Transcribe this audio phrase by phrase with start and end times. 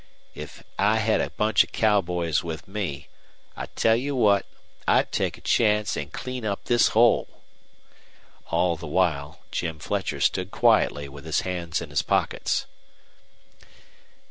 [0.33, 3.07] If I hed a bunch of cowboys with me
[3.55, 4.47] I tell you what
[4.87, 7.27] I'd take a chance an' clean up this hole!"
[8.47, 12.65] All the while Jim Fletcher stood quietly with his hands in his pockets.